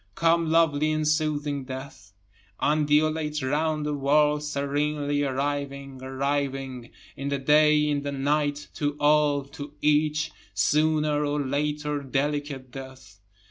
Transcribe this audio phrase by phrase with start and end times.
[0.15, 2.11] Come lovely and soothing death,
[2.59, 9.43] Undulate round the world, serenely arriving, arriving, In the day, in the night, to all,
[9.49, 13.19] to each, Sooner or later delicate death.